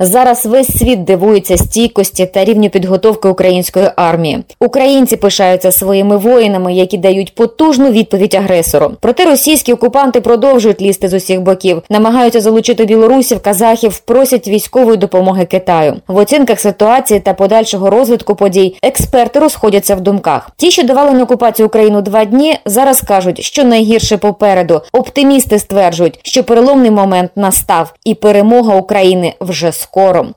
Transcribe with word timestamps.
Зараз 0.00 0.46
весь 0.46 0.78
світ 0.78 1.04
дивується 1.04 1.56
стійкості 1.56 2.26
та 2.26 2.44
рівню 2.44 2.70
підготовки 2.70 3.28
української 3.28 3.90
армії. 3.96 4.44
Українці 4.60 5.16
пишаються 5.16 5.72
своїми 5.72 6.16
воїнами, 6.16 6.74
які 6.74 6.98
дають 6.98 7.34
потужну 7.34 7.90
відповідь 7.90 8.34
агресору. 8.34 8.92
Проте 9.00 9.24
російські 9.24 9.72
окупанти 9.72 10.20
продовжують 10.20 10.80
лізти 10.82 11.08
з 11.08 11.14
усіх 11.14 11.40
боків, 11.40 11.82
намагаються 11.90 12.40
залучити 12.40 12.84
білорусів, 12.84 13.40
казахів, 13.40 13.98
просять 13.98 14.48
військової 14.48 14.96
допомоги 14.96 15.44
Китаю. 15.44 15.96
В 16.08 16.16
оцінках 16.16 16.60
ситуації 16.60 17.20
та 17.20 17.34
подальшого 17.34 17.90
розвитку 17.90 18.34
подій 18.34 18.76
експерти 18.82 19.38
розходяться 19.38 19.94
в 19.94 20.00
думках. 20.00 20.50
Ті, 20.56 20.70
що 20.70 20.82
давали 20.82 21.10
на 21.10 21.22
окупацію 21.22 21.66
Україну 21.66 22.02
два 22.02 22.24
дні, 22.24 22.58
зараз 22.66 23.00
кажуть, 23.00 23.42
що 23.42 23.64
найгірше 23.64 24.16
попереду. 24.16 24.82
Оптимісти 24.92 25.58
стверджують, 25.58 26.20
що 26.22 26.44
переломний 26.44 26.90
момент 26.90 27.30
настав, 27.36 27.94
і 28.04 28.14
перемога 28.14 28.76
України 28.76 29.34
вже 29.40 29.72
скоро. 29.72 29.87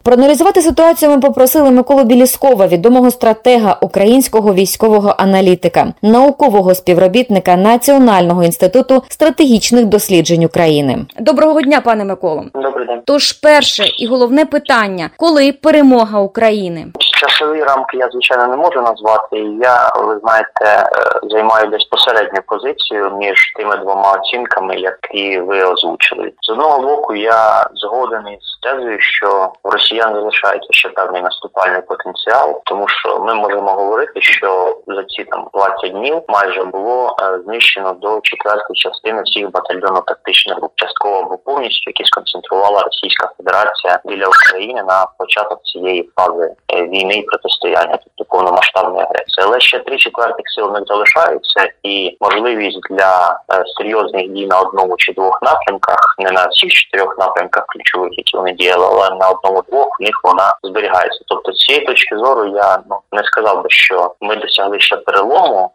Проаналізувати 0.03 0.61
ситуацію 0.61 1.11
ми 1.11 1.19
попросили 1.19 1.71
Миколу 1.71 2.03
Біліскова, 2.03 2.67
відомого 2.67 3.11
стратега 3.11 3.77
українського 3.81 4.53
військового 4.53 5.15
аналітика, 5.17 5.93
наукового 6.01 6.75
співробітника 6.75 7.55
Національного 7.55 8.43
інституту 8.43 9.03
стратегічних 9.07 9.85
досліджень 9.85 10.43
України. 10.43 11.05
Доброго 11.19 11.61
дня, 11.61 11.81
пане 11.81 12.05
Миколо. 12.05 12.45
Добрий 12.53 12.87
день. 12.87 13.01
Тож 13.05 13.31
перше 13.31 13.83
і 13.99 14.07
головне 14.07 14.45
питання: 14.45 15.09
коли 15.17 15.51
перемога 15.51 16.19
України? 16.19 16.85
Часові 17.21 17.63
рамки 17.63 17.97
я 17.97 18.09
звичайно 18.11 18.47
не 18.47 18.57
можу 18.57 18.81
назвати. 18.81 19.37
Я 19.61 19.91
ви 19.95 20.19
знаєте 20.19 20.65
е, 20.65 20.85
займаю 21.29 21.69
безпосередню 21.69 22.41
позицію 22.47 23.11
між 23.19 23.53
тими 23.57 23.77
двома 23.77 24.11
оцінками, 24.11 24.75
які 24.75 25.39
ви 25.39 25.63
озвучили. 25.63 26.31
З 26.41 26.49
одного 26.49 26.81
боку, 26.81 27.15
я 27.15 27.67
згоден 27.73 28.27
із 28.27 28.50
тезою, 28.61 28.97
що 28.99 29.51
у 29.63 29.69
росіян 29.69 30.13
залишається 30.13 30.67
ще 30.71 30.89
певний 30.89 31.21
наступальний 31.21 31.81
потенціал, 31.81 32.61
тому 32.65 32.87
що 32.87 33.19
ми 33.19 33.33
можемо 33.33 33.73
говорити, 33.73 34.21
що 34.21 34.77
за 34.87 35.03
ці 35.03 35.23
там 35.23 35.47
20 35.53 35.91
днів 35.91 36.21
майже 36.27 36.63
було 36.63 37.15
е, 37.21 37.39
знищено 37.45 37.93
до 37.93 38.21
четвертої 38.21 38.75
частини 38.75 39.21
всіх 39.21 39.47
батальйонно-тактичних 39.47 40.55
груп, 40.55 40.71
частково 40.75 41.17
або 41.19 41.37
повністю, 41.37 41.83
які 41.89 42.05
сконцентрувала 42.05 42.81
Російська 42.81 43.31
Федерація 43.37 43.99
біля 44.05 44.25
України 44.27 44.83
на 44.83 45.05
початок 45.17 45.63
цієї 45.63 46.09
фази 46.15 46.55
е, 46.73 46.83
війни 46.83 47.13
і 47.13 47.21
протистояння, 47.21 47.99
тобто 48.03 48.35
повномасштабної 48.35 49.05
агресії. 49.05 49.45
Але 49.47 49.59
ще 49.59 49.79
три 49.79 49.97
четвертих 49.97 50.45
сил 50.55 50.71
них 50.71 50.83
залишаються, 50.87 51.69
і 51.83 52.17
можливість 52.21 52.79
для 52.89 53.39
е, 53.53 53.63
серйозних 53.77 54.29
дій 54.29 54.45
на 54.45 54.59
одному 54.59 54.95
чи 54.97 55.13
двох 55.13 55.41
напрямках, 55.41 56.15
не 56.19 56.31
на 56.31 56.47
всіх 56.47 56.71
чотирьох 56.71 57.17
напрямках 57.17 57.65
ключових, 57.67 58.11
які 58.17 58.37
вони 58.37 58.50
діяли, 58.53 58.87
але 58.91 59.15
на 59.15 59.29
одному-двох 59.29 59.87
в 59.99 60.03
них 60.03 60.21
вона 60.23 60.55
зберігається. 60.63 61.23
Тобто, 61.27 61.51
з 61.51 61.57
цієї 61.57 61.85
точки 61.85 62.17
зору 62.17 62.47
я 62.47 62.77
ну 62.89 62.99
не 63.11 63.23
сказав 63.23 63.63
би, 63.63 63.69
що 63.69 64.15
ми 64.21 64.35
досягли 64.35 64.79
ще 64.79 64.97
перелому, 64.97 65.71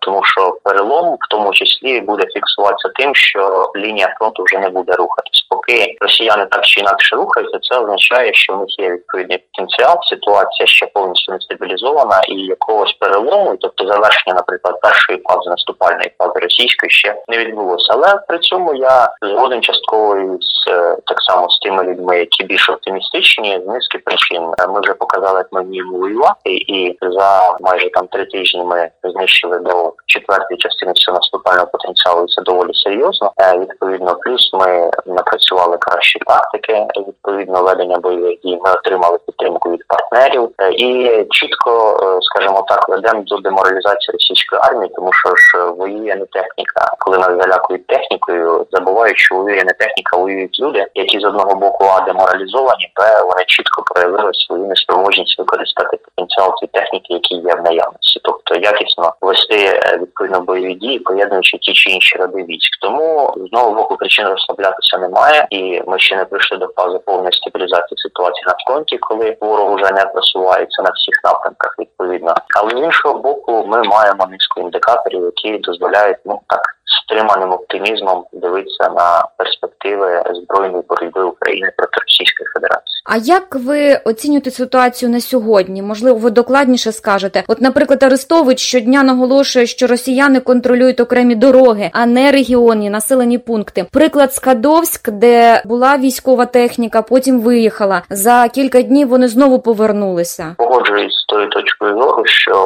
тому 0.00 0.24
що 0.24 0.58
перелом 0.64 1.14
в 1.14 1.28
тому 1.30 1.52
числі 1.52 2.00
буде 2.00 2.26
фіксуватися 2.34 2.88
тим, 2.88 3.14
що 3.14 3.72
лінія 3.76 4.14
фронту 4.18 4.42
вже 4.42 4.58
не 4.58 4.68
буде 4.68 4.92
рухатись. 4.92 5.46
Поки 5.48 5.96
росіяни 6.00 6.46
так 6.46 6.64
чи 6.64 6.80
інакше 6.80 7.16
рухаються, 7.16 7.58
це 7.62 7.78
означає, 7.78 8.34
що 8.34 8.52
в 8.52 8.58
них 8.60 8.68
є 8.78 8.90
відповідний 8.90 9.38
потенціал. 9.38 9.98
Ситуація 10.02 10.66
ще 10.66 10.86
повністю 10.86 11.32
не 11.32 11.40
стабілізована 11.40 12.20
і 12.28 12.34
якогось 12.34 12.92
перелому, 12.92 13.56
тобто 13.60 13.86
завершення, 13.86 14.34
наприклад, 14.34 14.80
першої 14.80 15.18
фази 15.18 15.50
наступальної 15.50 16.12
фази 16.18 16.38
російської 16.40 16.90
ще 16.90 17.22
не 17.28 17.38
відбулося. 17.38 17.92
Але 17.92 18.14
при 18.28 18.38
цьому 18.38 18.74
я 18.74 19.08
згоден 19.22 19.62
частково 19.62 20.16
з 20.40 20.70
е, 20.70 20.96
так 21.06 21.22
само 21.22 21.50
з 21.50 21.58
тими 21.58 21.84
людьми, 21.84 22.18
які 22.18 22.44
більш 22.44 22.68
оптимістичні, 22.68 23.60
з 23.64 23.68
низки 23.68 23.98
причин 23.98 24.42
ми 24.68 24.80
вже 24.80 24.94
показали, 24.94 25.38
як 25.38 25.48
ми 25.52 25.62
вміємо 25.62 25.98
воювати, 25.98 26.50
і 26.50 26.98
за 27.02 27.56
майже 27.60 27.90
там 27.90 28.06
три 28.06 28.24
тижні 28.24 28.64
ми 28.64 28.90
знищили 29.04 29.58
до 29.60 29.92
четвертої 30.06 30.58
частини 30.58 30.92
всього 30.92 31.14
наступального 31.14 31.66
потенціалу. 31.66 32.26
Це 32.26 32.42
доволі 32.42 32.70
серйозно. 32.74 33.32
Е, 33.40 33.58
Відповідно, 33.58 34.16
плюс 34.24 34.50
ми 34.52 34.90
напрацювали 35.06 35.76
кращі 35.76 36.18
тактики. 36.18 36.86
Відповідно, 37.08 37.62
ведення 37.62 37.98
бойових 37.98 38.40
дій. 38.40 38.58
Ми 38.64 38.72
отримали 38.72 39.18
підтримку 39.26 39.70
від 39.70 39.86
партнерів 39.88 40.50
Е, 40.60 40.70
і 40.72 41.24
чітко, 41.30 41.96
е, 42.02 42.18
скажімо 42.22 42.64
так, 42.68 42.88
ведемо 42.88 43.22
до 43.22 43.36
деморалізації 43.36 44.12
російської 44.12 44.60
армії, 44.64 44.92
тому 44.94 45.12
що 45.12 45.36
ж 45.36 45.64
воює 45.64 46.16
не 46.16 46.26
техніка. 46.26 46.90
Коли 46.98 47.18
нас 47.18 47.28
залякують 47.28 47.86
технікою, 47.86 48.66
забувають, 48.72 49.18
що 49.18 49.34
воює 49.34 49.64
не 49.64 49.72
техніка, 49.72 50.16
воюють 50.16 50.60
люди, 50.60 50.86
які 50.94 51.20
з 51.20 51.24
одного 51.24 51.54
боку 51.54 51.84
а 51.84 52.00
деморалізовані, 52.00 52.92
б 52.96 53.24
вони 53.24 53.44
чітко 53.46 53.82
проявили 53.82 54.30
свою 54.34 54.66
неспроможність 54.66 55.38
використати 55.38 55.96
потенціал 55.96 56.54
цієї 56.58 56.70
техніки, 56.72 57.14
які 57.14 57.34
є 57.34 57.54
в 57.54 57.62
наявності, 57.62 58.20
тобто 58.22 58.54
якісно 58.54 59.14
вести 59.40 59.80
відповідно 60.00 60.40
бойові 60.40 60.74
дії, 60.74 60.98
поєднуючи 60.98 61.58
ті 61.58 61.72
чи 61.72 61.90
інші 61.90 62.16
роди 62.16 62.42
військ. 62.42 62.78
Тому 62.80 63.34
з 63.36 63.40
одного 63.40 63.74
боку 63.74 63.96
причин 63.96 64.26
розслаблятися 64.26 64.98
немає, 64.98 65.46
і 65.50 65.82
ми 65.86 65.98
ще 65.98 66.16
не 66.16 66.24
прийшли 66.24 66.58
до 66.58 66.68
фази 66.76 66.98
повної 66.98 67.32
стабілізації 67.32 67.98
ситуації 67.98 68.44
на 68.46 68.54
фронті, 68.66 68.98
коли 68.98 69.36
ворог 69.40 69.72
уже 69.72 69.92
не 69.92 70.04
просувається 70.04 70.82
на 70.82 70.90
всіх 70.90 71.14
напрямках 71.24 71.76
відповідно. 71.78 72.34
Але 72.56 72.70
з 72.70 72.84
іншого 72.84 73.18
боку, 73.18 73.64
ми 73.66 73.82
маємо 73.82 74.26
низку 74.30 74.60
індикаторів, 74.60 75.24
які 75.24 75.58
дозволяють 75.58 76.18
ну 76.24 76.40
так 76.48 76.62
стриманим 77.10 77.52
оптимізмом 77.52 78.24
дивитися 78.32 78.88
на 78.96 79.24
перспективи 79.36 80.22
збройної 80.42 80.84
боротьби 80.88 81.22
України 81.22 81.72
проти 81.76 82.00
Російської 82.00 82.48
Федерації. 82.54 83.02
А 83.04 83.16
як 83.16 83.54
ви 83.54 84.00
оцінюєте 84.04 84.50
ситуацію 84.50 85.10
на 85.10 85.20
сьогодні? 85.20 85.82
Можливо, 85.82 86.18
ви 86.18 86.30
докладніше 86.30 86.92
скажете? 86.92 87.42
От, 87.48 87.60
наприклад, 87.60 88.02
Арестович 88.02 88.60
щодня 88.60 89.02
наголошує, 89.02 89.66
що 89.66 89.86
росіяни 89.86 90.40
контролюють 90.40 91.00
окремі 91.00 91.34
дороги, 91.34 91.90
а 91.92 92.06
не 92.06 92.32
регіонні 92.32 92.90
населені 92.90 93.38
пункти. 93.38 93.86
Приклад 93.92 94.34
Скадовськ, 94.34 95.10
де 95.10 95.62
була 95.64 95.98
військова 95.98 96.46
техніка, 96.46 97.02
потім 97.02 97.40
виїхала. 97.40 98.02
За 98.10 98.48
кілька 98.48 98.82
днів 98.82 99.08
вони 99.08 99.28
знову 99.28 99.58
повернулися. 99.58 100.54
Погоджуюсь 100.58 101.19
тою 101.30 101.48
точкою 101.48 102.02
зору, 102.02 102.26
що 102.26 102.56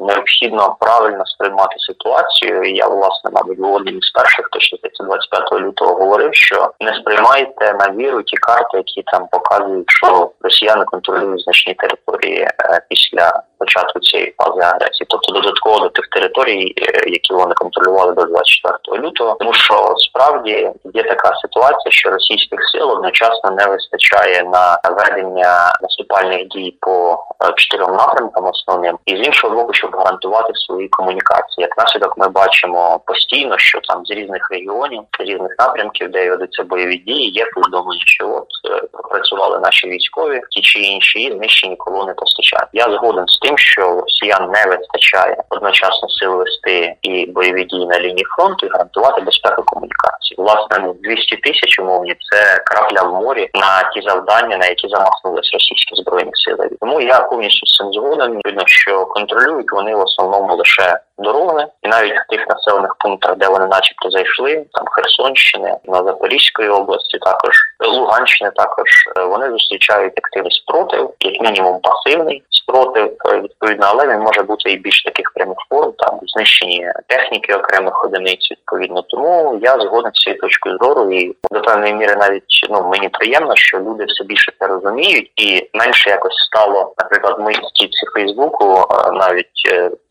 необхідно 0.00 0.76
правильно 0.80 1.26
сприймати 1.26 1.76
ситуацію. 1.78 2.62
І 2.62 2.76
Я 2.76 2.86
власне, 2.86 3.30
мабуть, 3.32 3.60
був 3.60 3.74
одним 3.74 3.98
із 3.98 4.10
перших, 4.10 4.46
хто 4.46 4.60
ще 4.60 4.76
25 5.00 5.52
лютого 5.52 5.94
говорив, 5.94 6.34
що 6.34 6.70
не 6.80 6.94
сприймайте 6.94 7.74
на 7.80 7.90
віру 7.96 8.22
ті 8.22 8.36
карти, 8.36 8.76
які 8.76 9.02
там 9.02 9.26
показують, 9.32 9.90
що 9.90 10.30
росіяни 10.40 10.84
контролюють 10.84 11.42
значні 11.42 11.74
території 11.74 12.40
е, 12.40 12.80
після 12.88 13.42
початку 13.58 14.00
цієї 14.00 14.34
фази 14.38 14.60
агресії, 14.60 15.06
тобто 15.08 15.32
додатково 15.32 15.78
до 15.78 15.88
тих 15.88 16.08
територій, 16.08 16.74
е, 16.76 17.10
які 17.10 17.34
вони 17.34 17.54
контролювали 17.54 18.12
до 18.12 18.24
24 18.24 19.02
лютого, 19.06 19.36
тому 19.40 19.54
що 19.54 19.94
справді 19.96 20.70
є 20.94 21.02
така 21.02 21.32
ситуація, 21.42 21.92
що 21.92 22.10
російських 22.10 22.60
сил 22.72 22.90
одночасно 22.90 23.50
не 23.50 23.66
вистачає 23.66 24.42
на 24.42 24.80
ведення 24.96 25.72
наступальних 25.82 26.48
дій 26.48 26.76
по 26.80 27.18
е, 27.44 27.52
чотирьом 27.56 27.96
напрямкам 28.10 28.44
основним, 28.46 28.98
і 29.06 29.16
з 29.16 29.26
іншого 29.26 29.54
боку, 29.54 29.74
щоб 29.74 29.90
гарантувати 29.96 30.52
свої 30.54 30.88
комунікації. 30.88 31.62
Як 31.62 31.78
наслідок, 31.78 32.18
ми 32.18 32.28
бачимо 32.28 33.00
постійно, 33.06 33.58
що 33.58 33.80
там 33.80 34.06
з 34.06 34.10
різних 34.10 34.50
регіонів, 34.50 35.02
з 35.20 35.22
різних 35.22 35.54
напрямків, 35.58 36.10
де 36.10 36.30
ведуться 36.30 36.62
бойові 36.62 36.96
дії, 36.96 37.30
є 37.30 37.46
повідомлення, 37.54 38.02
що 38.06 38.28
от 38.28 38.72
е, 38.72 38.86
пропрацювали 38.92 39.58
наші 39.58 39.88
військові, 39.88 40.40
ті 40.50 40.60
чи 40.60 40.78
інші 40.78 41.18
і 41.18 41.32
знищені 41.32 41.76
колони 41.76 42.14
постачання. 42.14 42.68
Я 42.72 42.84
згоден 42.84 43.24
з 43.26 43.38
тим, 43.38 43.58
що 43.58 44.00
росіян 44.00 44.50
не 44.50 44.66
вистачає 44.66 45.36
одночасно 45.48 46.08
сил 46.08 46.36
вести 46.36 46.94
і 47.02 47.26
бойові 47.26 47.64
дії 47.64 47.86
на 47.86 48.00
лінії 48.00 48.24
фронту 48.36 48.66
і 48.66 48.70
гарантувати 48.70 49.20
безпеку 49.20 49.62
комунікації. 49.62 50.36
Власне, 50.38 50.78
ну 50.82 50.96
200 51.02 51.36
тисяч 51.36 51.78
умовні 51.78 52.14
це 52.30 52.62
крапля 52.66 53.02
в 53.02 53.22
морі 53.22 53.50
на 53.54 53.90
ті 53.94 54.00
завдання, 54.08 54.56
на 54.56 54.66
які 54.66 54.88
замахнулись 54.88 55.50
російські 55.52 55.94
збройні 55.94 56.30
сили. 56.34 56.70
Тому 56.80 57.00
я 57.00 57.20
повністю 57.20 57.66
з 57.66 57.76
цим 57.76 57.92
згоден. 58.00 58.40
Видно, 58.44 58.62
що 58.66 59.06
контролюють 59.06 59.72
вони 59.72 59.94
в 59.94 60.00
основному 60.00 60.56
лише 60.56 60.98
дороги, 61.18 61.66
і 61.82 61.88
навіть 61.88 62.14
в 62.14 62.26
тих 62.28 62.48
населених 62.48 62.96
пунктах, 62.98 63.36
де 63.36 63.48
вони, 63.48 63.66
начебто, 63.66 64.10
зайшли, 64.10 64.64
там 64.72 64.84
Херсонщини, 64.86 65.76
на 65.84 66.04
Запорізької 66.04 66.68
області, 66.68 67.18
також 67.18 67.54
Луганщини, 67.86 68.50
також 68.50 68.88
е, 69.16 69.24
вони 69.24 69.50
зустрічають 69.50 70.18
активний 70.18 70.52
спротив, 70.52 71.10
як 71.20 71.40
мінімум 71.40 71.80
пасивний 71.80 72.42
спротив, 72.70 73.16
е, 73.28 73.40
відповідно, 73.40 73.86
але 73.88 74.08
він 74.08 74.20
може 74.20 74.42
бути 74.42 74.70
і 74.70 74.76
більш 74.76 75.02
таких 75.02 75.32
прямих 75.34 75.56
форм, 75.68 75.92
там 75.98 76.20
знищені 76.26 76.92
техніки 77.06 77.54
окремих 77.54 78.04
одиниць. 78.04 78.50
Відповідно, 78.50 79.02
тому 79.02 79.58
я 79.62 79.80
згоден 79.80 80.12
з 80.14 80.22
цією 80.22 80.40
точкою 80.40 80.78
зору, 80.82 81.12
і 81.12 81.36
до 81.50 81.60
певної 81.60 81.94
міри 81.94 82.16
навіть 82.16 82.42
ну 82.70 82.88
мені 82.88 83.08
приємно, 83.08 83.56
що 83.56 83.78
люди 83.78 84.04
все 84.04 84.24
більше 84.24 84.52
це 84.58 84.66
розуміють, 84.66 85.30
і 85.36 85.68
менше 85.74 86.10
якось 86.10 86.46
стало, 86.46 86.94
наприклад, 86.98 87.40
моїй 87.40 87.60
стільці 87.74 88.06
Фейсбуку 88.14 88.86
навіть 89.12 89.46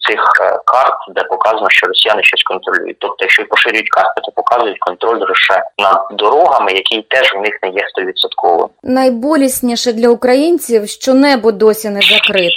цих 0.09 0.23
карт 0.65 0.99
де 1.15 1.23
показано, 1.23 1.69
що 1.69 1.87
росіяни 1.87 2.23
щось 2.23 2.43
контролюють. 2.43 2.97
Тобто, 2.99 3.17
якщо 3.19 3.45
поширюють 3.45 3.89
карти, 3.89 4.21
то 4.23 4.31
показують 4.31 4.79
контроль 4.79 5.19
лише 5.29 5.63
над 5.77 6.17
дорогами, 6.17 6.71
який 6.71 7.01
теж 7.01 7.33
в 7.33 7.41
них 7.41 7.59
не 7.63 7.69
є 7.69 7.87
стовідсотковим. 7.89 8.67
Найболісніше 8.83 9.93
для 9.93 10.09
українців, 10.09 10.89
що 10.89 11.13
небо 11.13 11.51
досі 11.51 11.89
не 11.89 12.01
закрите. 12.01 12.48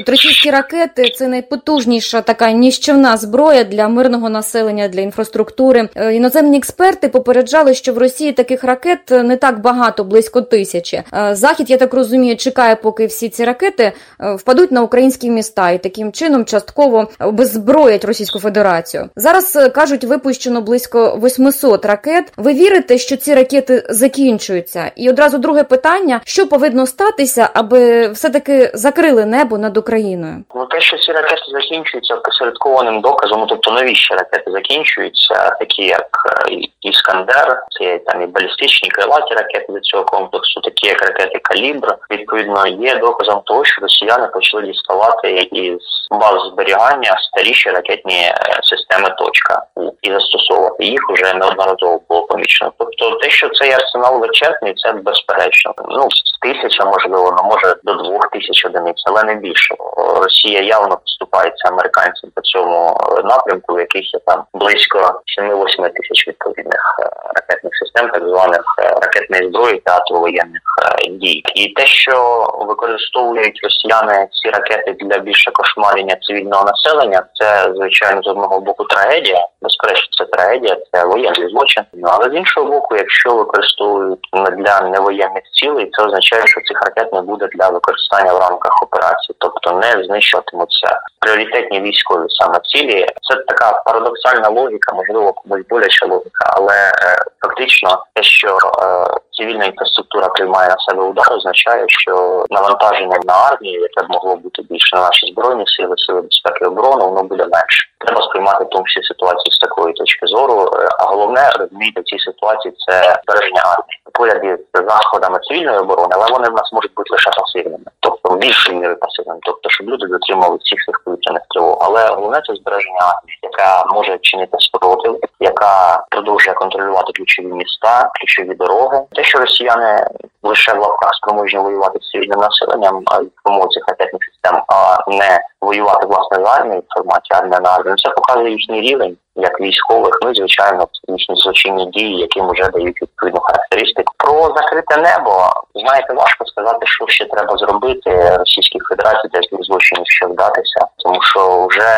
От 0.00 0.08
російські 0.08 0.50
ракети 0.50 1.12
це 1.16 1.28
найпотужніша 1.28 2.20
така 2.20 2.52
ніщівна 2.52 3.16
зброя 3.16 3.64
для 3.64 3.88
мирного 3.88 4.30
населення, 4.30 4.88
для 4.88 5.00
інфраструктури. 5.00 5.88
Е, 5.94 6.14
Іноземні 6.14 6.58
експерти 6.58 7.08
попереджали, 7.08 7.74
що 7.74 7.92
в 7.92 7.98
Росії 7.98 8.32
таких 8.32 8.64
ракет 8.64 8.98
не 9.10 9.36
так 9.36 9.60
багато, 9.60 10.04
близько 10.04 10.42
тисячі. 10.42 11.02
Е, 11.14 11.34
Захід, 11.34 11.70
я 11.70 11.76
так 11.76 11.94
розумію, 11.94 12.36
чекає, 12.36 12.76
поки 12.76 13.06
всі 13.06 13.28
ці 13.28 13.44
ракети 13.44 13.92
е, 14.20 14.34
впадуть 14.34 14.72
на 14.72 14.82
українські 14.82 15.30
міста 15.30 15.70
і 15.70 15.82
таким 15.82 16.12
чином 16.12 16.44
частково 16.44 17.08
обеззброять 17.20 18.04
Російську 18.04 18.38
Федерацію. 18.38 19.08
Зараз 19.16 19.70
кажуть, 19.74 20.04
випущено 20.04 20.60
близько 20.60 21.20
800 21.24 21.84
ракет. 21.84 22.32
Ви 22.36 22.52
вірите, 22.52 22.98
що 22.98 23.16
ці 23.16 23.34
ракети 23.34 23.86
закінчуються? 23.90 24.90
І 24.96 25.10
одразу 25.10 25.38
друге 25.38 25.62
питання: 25.62 26.20
що 26.24 26.46
повинно 26.46 26.86
статися, 26.86 27.50
аби 27.54 28.08
все 28.08 28.30
таки 28.30 28.70
закрили 28.74 29.17
небо 29.26 29.58
над 29.58 29.76
Україною? 29.76 30.44
Ну 30.54 30.66
те, 30.66 30.80
що 30.80 30.98
ці 30.98 31.12
ракети 31.12 31.42
закінчуються 31.48 32.16
посередкованим 32.16 33.00
доказом, 33.00 33.40
ну, 33.40 33.46
тобто 33.46 33.70
новіші 33.70 34.14
ракети 34.14 34.50
закінчуються, 34.50 35.50
такі 35.50 35.82
як 35.82 36.08
е, 36.50 36.56
Іскандер, 36.80 37.62
це 37.70 37.98
там 37.98 38.22
і 38.22 38.26
балістичні 38.26 38.88
крилаті 38.88 39.34
ракети 39.34 39.72
до 39.72 39.80
цього 39.80 40.04
комплексу, 40.04 40.60
такі 40.60 40.86
як 40.86 41.02
ракети 41.02 41.38
Калібр. 41.38 41.94
Відповідно, 42.10 42.66
є 42.66 42.96
доказом 42.96 43.40
того, 43.44 43.64
що 43.64 43.80
росіяни 43.80 44.26
почали 44.26 44.62
діставати 44.62 45.30
із 45.52 45.78
баз 46.10 46.50
зберігання 46.52 47.16
старіші 47.18 47.70
ракетні 47.70 48.20
е, 48.20 48.34
системи 48.62 49.10
точка 49.18 49.62
і 50.02 50.10
застосовувати 50.10 50.84
їх 50.84 51.10
уже 51.10 51.34
неодноразово 51.34 52.00
було 52.08 52.22
помічено. 52.22 52.72
Тобто, 52.78 53.10
те, 53.10 53.30
що 53.30 53.48
цей 53.48 53.72
арсенал 53.72 54.20
величезний, 54.20 54.74
це 54.74 54.92
безперечно. 54.92 55.74
Ну 55.88 56.08
тисяча 56.40 56.84
можливо, 56.84 57.34
ну 57.36 57.48
може 57.50 57.74
до 57.84 57.94
двох 57.94 58.28
тисяч 58.28 58.64
одиниць, 58.64 59.02
але 59.08 59.24
не 59.24 59.34
більше. 59.34 59.74
Росія 60.16 60.60
явно 60.60 60.96
поступається 60.96 61.68
американцям 61.68 62.30
по 62.34 62.40
цьому 62.40 63.00
е, 63.18 63.22
напрямку, 63.22 63.74
в 63.74 63.78
яких 63.78 64.14
є 64.14 64.20
там 64.26 64.44
близько 64.54 65.20
7-8 65.40 65.66
тисяч 65.76 66.28
відповідних 66.28 66.96
е, 67.02 67.10
ракетних 67.34 67.72
систем, 67.76 68.10
так 68.10 68.28
званих 68.28 68.64
е, 68.78 68.88
ракетної 68.88 69.48
зброї 69.48 69.80
театру 69.80 70.20
воєнних 70.20 70.62
дій. 71.10 71.42
І 71.54 71.68
те, 71.68 71.86
що 71.86 72.46
використовують 72.68 73.60
росіяни 73.62 74.28
ці 74.32 74.50
ракети 74.50 74.96
для 75.00 75.18
більше 75.18 75.50
кошмарення 75.50 76.16
цивільного 76.22 76.64
населення, 76.64 77.22
це 77.34 77.72
звичайно 77.74 78.22
з 78.22 78.26
одного 78.26 78.60
боку 78.60 78.84
трагедія. 78.84 79.46
Безперечно, 79.62 80.08
це 80.18 80.24
трагедія, 80.24 80.76
це 80.92 81.04
воєнний 81.04 81.50
злочин. 81.50 81.84
Ну 81.92 82.08
але 82.12 82.30
з 82.30 82.34
іншого 82.34 82.70
боку, 82.70 82.96
якщо 82.96 83.34
використовують 83.34 84.28
для 84.58 84.80
невоєнних 84.80 85.42
цілей, 85.52 85.90
це 85.92 86.04
означає, 86.04 86.46
що 86.46 86.60
цих 86.60 86.82
ракет 86.82 87.12
не 87.12 87.20
буде 87.20 87.48
для 87.52 87.68
використання 87.68 88.32
в 88.32 88.40
рамках 88.40 88.82
операції, 88.82 88.97
тобто 89.38 89.72
не 89.72 90.04
знищуватимуться 90.04 91.00
пріоритетні 91.20 91.80
військові 91.80 92.26
саме 92.28 92.60
цілі. 92.64 93.06
Це 93.22 93.36
така 93.48 93.82
парадоксальна 93.84 94.48
логіка, 94.48 94.94
можливо, 94.94 95.32
комусь 95.32 95.66
боляча 95.68 96.06
логіка, 96.06 96.52
але 96.56 96.74
е, 96.74 97.18
фактично 97.42 98.04
те, 98.14 98.22
що 98.22 98.48
е, 98.48 99.06
цивільна 99.32 99.64
інфраструктура 99.64 100.28
приймає 100.28 100.68
на 100.68 100.76
себе 100.78 101.02
удар, 101.02 101.32
означає, 101.32 101.84
що 101.88 102.44
навантаження 102.50 103.18
на 103.24 103.34
армію, 103.34 103.80
яке 103.80 104.06
б 104.06 104.10
могло 104.10 104.36
бути 104.36 104.62
більше 104.62 104.96
на 104.96 105.02
наші 105.02 105.26
збройні 105.26 105.64
сили, 105.66 105.94
сили 105.96 106.20
безпеки 106.20 106.64
оборони, 106.64 107.04
воно 107.04 107.22
буде 107.22 107.42
менше. 107.42 107.88
Треба 107.98 108.22
сприймати 108.22 108.64
в 108.64 108.68
тому 108.68 108.84
числі 108.86 109.02
ситуацію 109.02 109.52
з 109.52 109.58
такої 109.58 109.94
точки 109.94 110.26
зору. 110.26 110.70
Е, 110.74 110.88
А 110.98 111.04
головне 111.04 111.50
розуміти 111.58 112.00
в 112.00 112.04
цій 112.04 112.18
ситуації 112.18 112.74
це 112.86 113.20
збереження 113.24 113.62
армії 113.62 113.98
поряд 114.18 114.44
із 114.44 114.82
заходами 114.86 115.38
цивільної 115.48 115.78
оборони, 115.78 116.14
але 116.14 116.26
вони 116.30 116.48
в 116.48 116.52
нас 116.52 116.72
можуть 116.72 116.94
бути 116.94 117.10
лише 117.10 117.30
пасивними, 117.30 117.84
тобто 118.00 118.34
більшою 118.34 118.87
мірою 118.88 119.00
пасивними, 119.00 119.40
тобто 119.42 119.70
щоб 119.70 119.88
люди 119.88 120.06
дотримали 120.06 120.56
всіх 120.60 120.84
цих 120.86 121.00
повітряних 121.04 121.42
тривог. 121.50 121.78
Але 121.80 122.08
головне 122.08 122.42
це 122.46 122.54
збереження 122.54 123.00
армії, 123.00 123.38
яка 123.42 123.84
може 123.94 124.18
чинити 124.18 124.56
спротив, 124.58 125.20
яка 125.40 126.04
продовжує 126.10 126.54
контролювати 126.54 127.12
ключові 127.12 127.46
міста, 127.46 128.10
ключові 128.14 128.54
дороги. 128.54 129.00
Те, 129.12 129.24
що 129.24 129.38
росіяни 129.38 130.06
лише 130.42 130.72
в 130.74 130.78
лапках 130.78 131.10
спроможні 131.14 131.58
воювати 131.58 131.98
з 132.02 132.10
цивільним 132.10 132.40
населенням 132.40 133.02
а 133.06 133.22
допомогою 133.22 133.70
цих 133.70 133.84
ракетних 133.88 134.22
систем, 134.24 134.62
а 134.68 134.96
не 135.10 135.40
воювати 135.60 136.06
власне 136.06 136.44
з 136.44 136.48
армією 136.48 136.82
в 136.88 136.94
форматі 136.94 137.34
армія 137.34 137.60
на 137.60 137.70
армію. 137.70 137.96
Це 137.96 138.10
показує 138.10 138.50
їхній 138.50 138.80
рівень 138.80 139.16
як 139.38 139.60
військових, 139.60 140.18
ну 140.22 140.30
і 140.30 140.34
звичайно 140.34 140.88
їхні 141.08 141.36
злочинні 141.36 141.86
дії, 141.86 142.16
яким 142.18 142.48
вже 142.50 142.68
дають 142.68 143.02
відповідну 143.02 143.40
характеристику. 143.40 144.14
Про 144.16 144.54
закрите 144.56 144.96
небо 144.96 145.50
знаєте, 145.74 146.14
важко 146.14 146.46
сказати, 146.46 146.86
що 146.86 147.06
ще 147.08 147.24
треба 147.24 147.56
зробити 147.56 148.36
Російській 148.38 148.78
Федерації 148.88 149.30
для 149.32 149.40
таких 149.40 149.58
злочинів 149.64 150.06
ще 150.06 150.26
вдатися, 150.26 150.80
тому 150.96 151.22
що 151.22 151.66
вже 151.70 151.88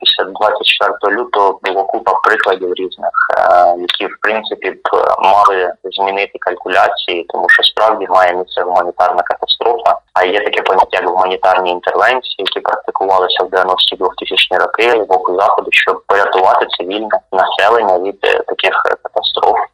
після 0.00 0.24
24 0.24 1.16
лютого 1.16 1.60
було 1.62 1.84
купа 1.84 2.12
прикладів 2.24 2.74
різних, 2.74 3.12
е, 3.38 3.74
які 3.78 4.06
в 4.06 4.16
принципі 4.20 4.70
б 4.70 4.88
мали 5.18 5.72
змінити 5.84 6.38
калькуляції, 6.38 7.26
тому 7.28 7.48
що 7.48 7.62
справді 7.62 8.06
має 8.06 8.34
місце 8.34 8.62
гуманітарна 8.62 9.22
катастрофа. 9.22 9.98
А 10.14 10.24
є 10.24 10.40
таке 10.40 10.62
поняття 10.62 10.98
як 11.00 11.08
гуманітарні 11.08 11.70
інтервенції, 11.70 12.34
які 12.38 12.60
практикувалися 12.60 13.44
в 13.44 13.46
90-ті 13.46 13.96
2000 13.96 14.56
роки 14.56 14.90
з 14.90 15.08
боку 15.08 15.36
заходу, 15.40 15.68
щоб 15.72 16.02
порятувати 16.06 16.66
цивільне 16.66 17.20
населення 17.32 17.98
від 17.98 18.18
е, 18.24 18.40
таких 18.46 18.82
е, 18.90 18.96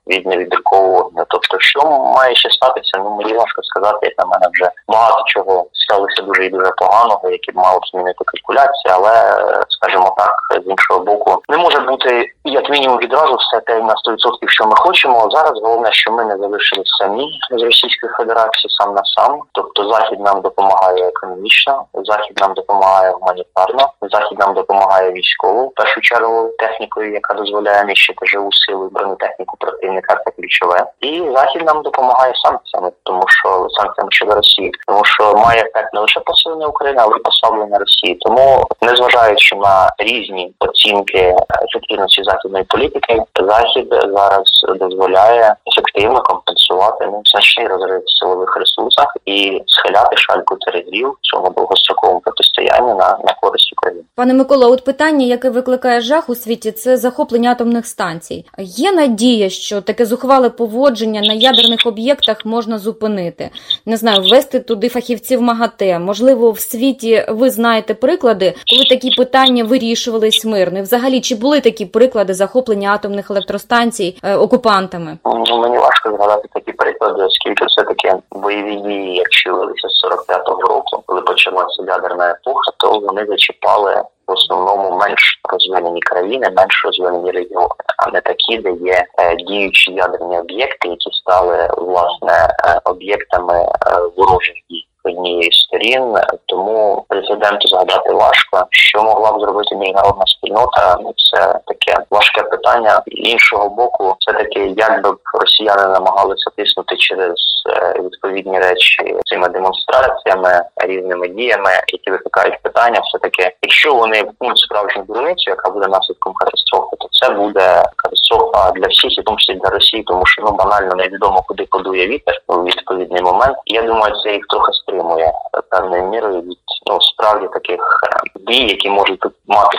катастроф, 0.09 0.19
від 0.19 0.27
вогню. 0.73 1.25
Тобто, 1.29 1.57
що 1.61 1.81
має 2.17 2.35
ще 2.35 2.51
статися? 2.51 2.99
Ну 2.99 3.11
мені 3.11 3.33
важко 3.33 3.63
сказати, 3.63 3.99
як 4.03 4.19
на 4.19 4.25
мене 4.25 4.47
вже 4.53 4.71
багато 4.89 5.23
чого 5.27 5.67
сталося 5.73 6.23
дуже 6.23 6.45
і 6.47 6.49
дуже 6.49 6.73
поганого, 6.77 7.31
які 7.31 7.53
б 7.53 7.57
мали 7.57 7.79
б 7.79 7.87
змінити 7.93 8.25
калькуляції, 8.25 8.95
але 8.95 9.45
скажімо 9.69 10.15
так, 10.17 10.63
з 10.65 10.71
іншого 10.71 11.01
боку, 11.01 11.43
не 11.49 11.57
може 11.57 11.81
бути 11.81 12.33
як 12.45 12.71
мінімум 12.71 12.99
відразу 12.99 13.37
все 13.37 13.61
те 13.61 13.79
на 13.79 13.95
100%, 13.95 14.49
що 14.49 14.67
ми 14.67 14.75
хочемо. 14.77 15.29
Зараз 15.31 15.61
головне, 15.63 15.93
що 15.93 16.13
ми 16.13 16.25
не 16.25 16.37
залишились 16.37 16.89
самі 16.99 17.29
з 17.51 17.63
Російської 17.63 18.13
Федерації 18.13 18.71
сам 18.71 18.95
на 18.95 19.03
сам. 19.05 19.41
Тобто 19.53 19.89
захід 19.89 20.21
нам 20.21 20.41
допомагає 20.41 21.09
економічно, 21.09 21.85
захід 21.95 22.39
нам 22.41 22.55
допомагає 22.55 23.13
гуманітарно, 23.13 23.93
захід 24.03 24.39
нам 24.39 24.55
допомагає 24.55 25.13
військово 25.13 25.65
в 25.67 25.75
першу 25.75 26.01
чергу 26.01 26.51
технікою, 26.59 27.13
яка 27.13 27.35
дозволяє 27.35 27.85
нищити 27.85 28.27
живу 28.27 28.53
силу 28.53 28.87
і 28.87 28.95
бронетехніку 28.95 29.57
противника. 29.57 29.98
Це 30.09 30.31
ключове, 30.37 30.85
і 31.01 31.23
захід 31.35 31.63
нам 31.67 31.83
допомагає 31.83 32.33
санкціями, 32.35 32.91
тому 33.03 33.23
що 33.27 33.67
санкціями 33.71 34.11
щодо 34.13 34.35
Росії, 34.35 34.73
тому 34.87 35.05
що 35.05 35.35
має 35.35 35.61
ефект 35.61 35.95
не 35.95 36.01
лише 36.01 36.21
посилення 36.21 36.67
України, 36.67 36.99
але 37.03 37.17
й 37.17 37.21
послаблення 37.21 37.79
Росії. 37.79 38.15
Тому, 38.21 38.65
незважаючи 38.83 39.57
на 39.57 39.91
різні 39.99 40.53
оцінки 40.59 41.37
ефективності 41.69 42.23
західної 42.25 42.65
політики, 42.65 43.23
захід 43.41 43.87
зараз 43.91 44.65
дозволяє 44.81 45.55
ефективно 45.67 46.23
компенсувати 46.23 47.07
ну, 47.07 47.23
значний 47.25 47.67
розрив 47.67 48.03
силових 48.07 48.57
ресурсах 48.57 49.17
і 49.27 49.63
схиляти 49.67 50.17
шальку 50.17 50.57
терезів 50.57 51.09
в 51.09 51.17
цьому 51.23 51.51
довгостроковому 51.51 52.21
протистоянні 52.21 52.89
на, 52.89 53.19
на 53.25 53.35
користь 53.41 53.73
України. 53.73 54.05
Пане 54.15 54.35
Микола, 54.35 54.67
от 54.69 54.85
питання, 54.85 55.27
яке 55.27 55.51
викликає 55.51 56.01
жах 56.01 56.29
у 56.29 56.35
світі, 56.35 56.73
це 56.73 56.97
захоплення 56.97 57.51
атомних 57.51 57.87
станцій. 57.87 58.45
Є 58.59 58.93
надія, 58.93 59.51
що 59.51 59.81
таке 59.89 60.07
зухвале 60.07 60.51
поводження 60.51 61.21
на 61.21 61.33
ядерних 61.33 61.81
об'єктах 61.87 62.45
можна 62.45 62.79
зупинити. 62.79 63.51
Не 63.87 63.97
знаю, 63.97 64.23
ввести 64.23 64.61
туди 64.61 64.89
фахівців 64.89 65.43
МАГАТЕ. 65.43 65.99
Можливо, 65.99 66.51
в 66.51 66.61
світі 66.61 67.25
ви 67.29 67.51
знаєте 67.51 67.95
приклади, 67.95 68.55
коли 68.71 68.85
такі 68.85 69.11
питання 69.17 69.65
вирішувались 69.65 70.45
мирно. 70.45 70.79
І 70.79 70.83
Взагалі, 70.83 71.21
чи 71.21 71.35
були 71.35 71.61
такі 71.61 71.87
приклади 71.87 72.35
захоплення 72.35 72.91
атомних 72.91 73.31
електростанцій 73.31 74.19
е, 74.23 74.37
окупантами? 74.37 75.19
Ну 75.25 75.59
мені 75.59 75.79
важко 75.79 76.17
згадати 76.17 76.49
такі 76.55 76.73
приклади, 76.73 77.23
оскільки 77.23 77.65
все 77.65 77.83
таки 77.83 78.15
бойові 78.33 78.77
дії, 78.77 79.15
якщо 79.17 79.55
велися 79.55 79.89
з 79.89 80.05
45-го 80.05 80.63
року, 80.63 81.03
коли 81.07 81.21
почалася 81.21 81.83
ядерна 81.83 82.31
епоха, 82.31 82.73
то 82.77 82.99
вони 82.99 83.27
зачіпали 83.27 84.03
в 84.29 84.33
основному 84.33 84.99
менш 84.99 85.41
розвинені 85.53 86.01
країни, 86.01 86.51
менш 86.57 86.85
розвинені 86.85 87.31
регіони, 87.31 87.75
а 87.99 88.11
не 88.11 88.21
такі, 88.21 88.59
де 88.59 88.73
є 88.73 89.05
е, 89.19 89.37
діючі 89.37 89.93
ядерні 89.93 90.39
об'єкти, 90.39 90.89
які 90.89 91.11
стали 91.13 91.71
власне 91.77 92.33
е, 92.65 92.81
об'єктами 92.85 93.55
е, 93.55 93.69
ворожих 94.17 94.55
дій. 94.71 94.88
Однієї 95.05 95.53
сторін, 95.53 96.15
тому 96.47 97.05
президенту 97.09 97.69
згадати 97.69 98.13
важко, 98.13 98.67
що 98.71 99.03
могла 99.03 99.33
б 99.33 99.41
зробити 99.41 99.77
міжнародна 99.77 100.27
спільнота. 100.27 100.97
Ну 101.01 101.15
це 101.17 101.59
таке 101.67 102.05
важке 102.11 102.43
питання. 102.43 103.03
Іншого 103.07 103.69
боку, 103.69 104.17
все 104.19 104.33
таки, 104.33 104.75
як 104.77 105.03
би 105.03 105.11
росіяни 105.41 105.83
намагалися 105.83 106.51
тиснути 106.57 106.97
через 106.97 107.35
е, 107.71 107.95
відповідні 108.03 108.59
речі 108.59 109.17
цими 109.25 109.49
демонстраціями, 109.49 110.63
різними 110.77 111.29
діями, 111.29 111.71
які 111.93 112.11
викликають 112.11 112.63
питання, 112.63 113.01
все 113.01 113.19
таки, 113.19 113.53
якщо 113.63 113.95
вони 113.95 114.23
вкнуть 114.23 114.59
справжню 114.59 115.03
дурницю, 115.09 115.51
яка 115.51 115.71
буде 115.71 115.87
наслідком 115.89 116.33
катастрофи, 116.33 116.97
то 117.01 117.09
це 117.13 117.31
буде 117.31 117.83
катастрофа 117.97 118.71
для 118.71 118.87
всіх, 118.87 119.19
і 119.19 119.23
тому 119.23 119.39
числі 119.39 119.55
для 119.55 119.71
Росії, 119.71 120.03
тому 120.03 120.27
що 120.27 120.43
ну 120.43 120.51
банально 120.51 120.95
невідомо 120.95 121.43
куди 121.49 121.65
подує 121.71 122.07
вітер 122.07 122.43
у 122.47 122.55
відповідний 122.55 123.23
момент. 123.23 123.57
Я 123.67 123.83
думаю, 123.83 124.15
це 124.23 124.33
їх 124.33 124.47
трохи 124.47 124.73
стримує 124.89 125.33
певною 125.71 126.05
мірою 126.05 126.41
від 126.41 126.59
ну 126.87 127.01
справді 127.01 127.49
таких 127.53 127.81
е, 127.81 128.41
дій, 128.53 128.67
які 128.67 128.91
можуть 128.91 129.23
мати 129.47 129.77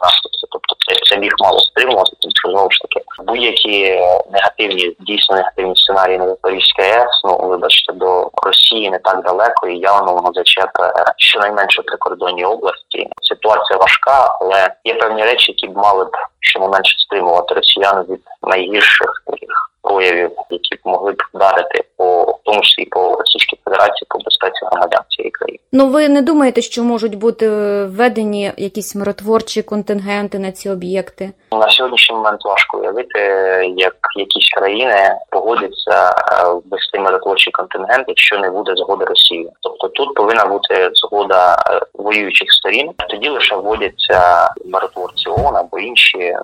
наслідки. 0.00 0.46
Тобто 0.50 0.74
це, 1.08 1.20
їх 1.20 1.32
мало 1.38 1.58
стримувати, 1.58 2.10
тому 2.20 2.32
що 2.34 2.50
знову 2.50 2.70
ж 2.70 2.80
таки 2.80 3.04
будь-які 3.26 4.00
негативні, 4.32 4.96
дійсно 5.00 5.36
негативні 5.36 5.76
сценарії 5.76 6.18
на 6.18 6.28
Запорізькій 6.28 6.82
АЕС, 6.82 7.22
ну 7.24 7.38
вибачте, 7.48 7.92
до 7.92 8.30
Росії 8.42 8.90
не 8.90 8.98
так 8.98 9.24
далеко 9.24 9.68
і 9.68 9.78
явно 9.78 10.14
воно 10.14 10.30
зачепе 10.34 10.92
щонайменше 11.16 11.82
прикордонній 11.82 12.44
області. 12.44 13.08
Ситуація 13.22 13.78
важка, 13.78 14.36
але 14.40 14.74
є 14.84 14.94
певні 14.94 15.22
речі, 15.22 15.52
які 15.52 15.68
б 15.68 15.76
мали 15.76 16.04
б 16.04 16.10
щонайменше 16.40 16.98
стримувати 16.98 17.54
росіян 17.54 18.06
від 18.08 18.20
найгірших 18.42 19.22
таких 19.26 19.70
проявів, 19.88 20.30
які 20.50 20.74
б 20.74 20.78
могли 20.84 21.12
б 21.12 21.22
вдарити 21.34 21.84
по 21.96 22.38
тому 22.44 22.60
числі 22.60 22.84
по 22.84 23.16
Російській 23.16 23.58
Федерації 23.64 24.06
по 24.08 24.18
безпеці 24.18 24.66
громадян 24.66 25.02
цієї 25.08 25.30
країни. 25.30 25.57
Ну 25.72 25.88
ви 25.88 26.08
не 26.08 26.22
думаєте, 26.22 26.62
що 26.62 26.84
можуть 26.84 27.14
бути 27.14 27.48
введені 27.84 28.52
якісь 28.56 28.94
миротворчі 28.94 29.62
контингенти 29.62 30.38
на 30.38 30.52
ці 30.52 30.70
об'єкти? 30.70 31.32
На 31.52 31.70
сьогоднішній 31.70 32.16
момент 32.16 32.44
важко 32.44 32.78
уявити, 32.78 33.20
як 33.76 33.94
якісь 34.16 34.48
країни 34.48 35.10
погодяться 35.30 36.10
е, 36.10 36.60
ввести 36.70 36.98
миротворчі 36.98 37.50
контингенти, 37.50 38.04
якщо 38.08 38.38
не 38.38 38.50
буде 38.50 38.72
згоди 38.76 39.04
Росії. 39.04 39.50
Тобто 39.60 39.88
тут 39.88 40.14
повинна 40.14 40.46
бути 40.46 40.90
згода 40.94 41.56
е, 41.70 41.80
воюючих 41.94 42.52
сторін. 42.52 42.90
Тоді 43.10 43.28
лише 43.28 43.56
вводяться 43.56 44.48
миротворці 44.64 45.28
ООН 45.28 45.56
або 45.56 45.78
інші 45.78 46.36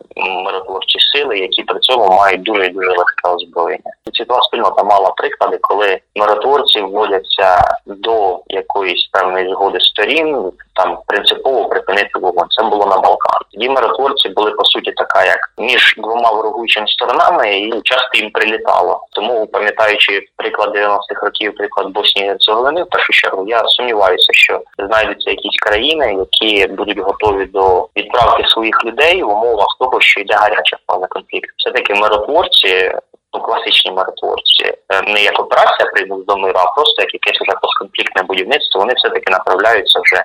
миротворчі 0.45 0.99
сили, 1.13 1.39
які 1.39 1.63
при 1.63 1.79
цьому 1.81 2.09
мають 2.09 2.43
дуже 2.43 2.69
дуже 2.69 2.89
легке 2.89 3.29
озброєння. 3.35 3.91
Світова 4.13 4.43
спільнота 4.43 4.85
мала 4.85 5.11
приклади, 5.11 5.59
коли 5.61 5.99
миротворці 6.17 6.81
вводяться 6.81 7.59
до 7.87 8.41
якоїсь 8.49 9.09
певної 9.15 9.49
згоди 9.49 9.81
сторін, 9.81 10.53
там 10.73 10.99
принципово 11.07 11.69
припинити 11.69 12.19
вогонь. 12.21 12.47
Це 12.51 12.63
було 12.63 12.87
на 12.87 12.97
Балкан. 12.97 13.41
Тоді 13.53 13.69
миротворці 13.69 14.29
були 14.29 14.51
по 14.51 14.65
суті 14.65 14.93
така, 14.93 15.25
як 15.25 15.39
між 15.59 15.95
двома 15.99 16.31
ворогуючими 16.31 16.87
сторонами, 16.89 17.59
і 17.59 17.81
часто 17.83 18.19
їм 18.19 18.31
прилітало. 18.31 19.01
Тому 19.13 19.47
пам'ятаючи 19.47 20.27
приклад 20.37 20.77
90-х 20.77 21.23
років, 21.27 21.55
приклад 21.57 21.89
Боснії 21.89 22.27
і 22.27 22.31
Герцеговини, 22.31 22.83
в 22.83 22.89
першу 22.89 23.13
чергу 23.13 23.45
я 23.49 23.63
сумніваюся, 23.67 24.33
що 24.33 24.61
знайдуться 24.79 25.31
якісь 25.31 25.59
країни, 25.59 26.17
які 26.19 26.67
будуть 26.67 26.99
готові 26.99 27.45
до 27.47 27.89
відправки 27.97 28.45
своїх 28.49 28.85
людей 28.85 29.23
в 29.23 29.29
умовах 29.29 29.77
того, 29.81 30.01
що 30.01 30.21
йде 30.21 30.35
гаряча 30.35 30.77
фаза 30.87 31.07
конфлікту. 31.07 31.53
Все 31.57 31.71
таки 31.71 31.95
миротворці 31.95 32.93
ну, 33.35 33.41
класичні 33.41 33.93
миротворці, 33.93 34.65
е, 34.65 35.03
не 35.03 35.23
як 35.23 35.41
операція 35.41 35.91
примус 35.91 36.27
до 36.27 36.37
миру, 36.37 36.59
а 36.59 36.75
просто 36.75 37.03
як 37.03 37.15
якесь 37.15 37.41
вже 37.41 37.53
постконфліктне 37.63 38.23
будівництво, 38.23 38.81
вони 38.81 38.95
все-таки 38.97 39.31
направляються 39.31 40.01
вже 40.01 40.25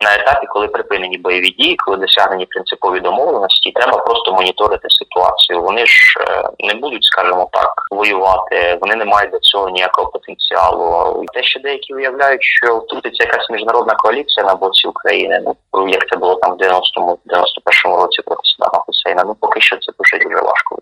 на 0.00 0.14
етапі, 0.14 0.46
коли 0.46 0.68
припинені 0.68 1.18
бойові 1.18 1.50
дії, 1.50 1.76
коли 1.76 1.96
досягнені 1.96 2.46
принципові 2.46 3.00
домовленості, 3.00 3.68
і 3.68 3.72
треба 3.72 3.98
просто 3.98 4.32
моніторити 4.32 4.88
ситуацію. 4.90 5.62
Вони 5.62 5.86
ж 5.86 6.20
е, 6.20 6.48
не 6.58 6.74
будуть, 6.74 7.04
скажімо 7.04 7.48
так, 7.52 7.72
воювати. 7.90 8.78
Вони 8.80 8.94
не 8.94 9.04
мають 9.04 9.30
до 9.30 9.38
цього 9.38 9.68
ніякого 9.70 10.10
потенціалу. 10.10 11.22
І 11.24 11.26
те, 11.26 11.42
що 11.42 11.60
деякі 11.60 11.94
уявляють, 11.94 12.42
що 12.42 12.78
втрутиться 12.78 13.24
якась 13.24 13.50
міжнародна 13.50 13.94
коаліція 13.94 14.46
на 14.46 14.54
боці 14.54 14.88
України, 14.88 15.40
ну 15.72 15.88
як 15.88 16.08
це 16.08 16.16
було 16.16 16.34
там 16.34 16.52
в 16.52 16.56
90-му, 16.56 17.18
91-му 17.26 17.96
році 17.96 18.22
проти 18.22 18.40
Саддама 18.44 18.84
Хусейна, 18.84 19.24
ну 19.26 19.36
поки 19.40 19.60
що 19.60 19.76
це 19.76 19.92
дуже 19.98 20.24
дуже 20.24 20.40
важко. 20.40 20.78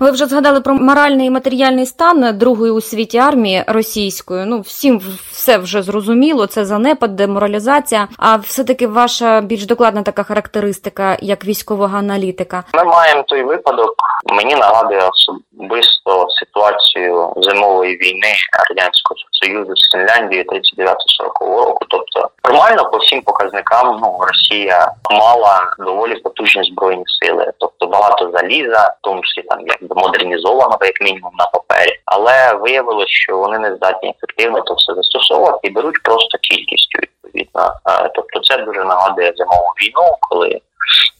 Ви 0.00 0.10
вже 0.10 0.26
згадали 0.26 0.60
про 0.60 0.74
моральний 0.74 1.26
і 1.26 1.30
матеріальний 1.30 1.86
стан 1.86 2.38
другої 2.38 2.72
у 2.72 2.80
світі 2.80 3.18
армії 3.18 3.64
російської. 3.66 4.44
Ну 4.46 4.60
всім 4.60 5.00
все 5.32 5.58
вже 5.58 5.82
зрозуміло. 5.82 6.46
Це 6.46 6.64
занепад, 6.64 7.16
деморалізація. 7.16 8.08
А 8.18 8.36
все 8.36 8.64
таки 8.64 8.86
ваша 8.86 9.40
більш 9.40 9.66
докладна 9.66 10.02
така 10.02 10.22
характеристика 10.22 11.16
як 11.20 11.44
військового 11.44 11.96
аналітика. 11.96 12.64
Ми 12.74 12.84
маємо 12.84 13.22
той 13.22 13.42
випадок. 13.42 13.94
Мені 14.32 14.54
нагадує 14.54 15.00
особисто 15.08 16.26
ситуацію 16.28 17.32
зимової 17.36 17.96
війни 17.96 18.32
радянського 18.68 19.20
союзу 19.30 19.72
з 19.76 19.90
Фінляндією 19.92 20.44
39-40 20.44 20.94
року. 21.40 21.78
Тобто 21.88 22.28
формально 22.48 22.90
по 22.90 22.98
всім 22.98 23.22
показникам 23.22 23.98
ну 24.02 24.18
Росія 24.20 24.92
мала 25.10 25.74
доволі 25.78 26.14
потужні 26.14 26.64
збройні 26.64 27.04
сили, 27.22 27.52
тобто 27.58 27.86
багато 27.86 28.30
заліза, 28.30 28.94
в 28.98 29.02
тому 29.02 29.22
числі 29.22 29.42
там 29.42 29.58
якби 29.66 30.02
модернізованого, 30.02 30.78
як 30.80 31.00
мінімум 31.00 31.32
на 31.38 31.46
папері, 31.46 32.00
але 32.04 32.54
виявилось, 32.54 33.08
що 33.08 33.38
вони 33.38 33.58
не 33.58 33.76
здатні 33.76 34.14
ефективно 34.16 34.60
то 34.60 34.74
все 34.74 34.94
застосовувати 34.94 35.68
і 35.68 35.70
беруть 35.70 36.02
просто 36.02 36.38
кількістю 36.38 36.98
відповідно. 37.02 37.72
Тобто, 38.14 38.40
це 38.40 38.56
дуже 38.56 38.84
нагадує 38.84 39.32
зимову 39.36 39.72
війну, 39.82 40.16
коли 40.20 40.60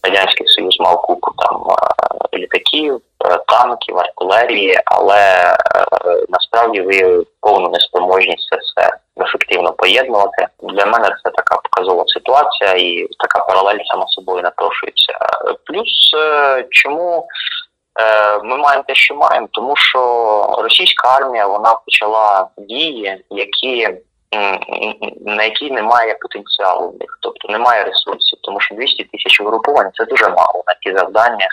радянський 0.02 0.46
союз 0.46 0.80
мав 0.80 1.02
купу 1.02 1.30
там 1.36 1.64
літаків, 2.34 3.00
танків, 3.46 3.98
артилерії, 3.98 4.80
але 4.84 5.54
насправді 6.28 6.80
виявив 6.80 7.26
повну 7.40 7.68
неспроможність 7.68 8.48
це 8.50 8.56
все 8.56 8.90
ефективно 9.48 9.72
поєднувати. 9.72 10.46
Для 10.62 10.86
мене 10.86 11.08
це 11.24 11.30
така 11.30 11.56
показова 11.56 12.04
ситуація, 12.06 12.72
і 12.72 13.08
така 13.18 13.44
паралель 13.44 13.84
сама 13.84 14.06
собою 14.06 14.42
напрошується. 14.42 15.12
Плюс 15.64 16.14
чому 16.70 17.26
ми 18.44 18.56
маємо 18.56 18.84
те, 18.86 18.94
що 18.94 19.14
маємо, 19.14 19.48
тому 19.52 19.76
що 19.76 20.00
російська 20.58 21.08
армія 21.08 21.46
вона 21.46 21.74
почала 21.74 22.48
дії, 22.58 23.24
які 23.30 23.88
на 25.26 25.44
які 25.44 25.70
немає 25.70 26.16
потенціалу 26.20 26.88
в 26.88 26.92
них, 26.92 27.18
тобто 27.22 27.48
немає 27.48 27.84
ресурсів, 27.84 28.38
тому 28.42 28.60
що 28.60 28.74
200 28.74 29.04
тисяч 29.04 29.40
угрупувань 29.40 29.90
це 29.94 30.04
дуже 30.04 30.28
мало 30.28 30.62
на 30.66 30.74
ті 30.74 30.98
завдання, 30.98 31.48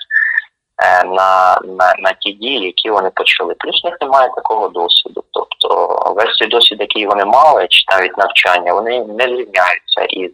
на 1.05 1.59
на, 1.63 1.93
на 1.99 2.13
ті 2.19 2.31
дії, 2.31 2.65
які 2.65 2.89
вони 2.89 3.09
почали. 3.15 3.53
Плюс 3.53 3.83
в 3.83 3.85
них 3.85 3.97
немає 4.01 4.29
такого 4.35 4.67
досвіду. 4.67 5.23
Тобто 5.31 5.97
весь 6.15 6.37
цей 6.37 6.47
досвід, 6.47 6.79
який 6.79 7.07
вони 7.07 7.25
мали, 7.25 7.67
чи 7.69 7.85
навіть 7.91 8.17
навчання, 8.17 8.73
вони 8.73 8.99
не 8.99 9.23
зрівняються 9.23 10.01
із 10.09 10.31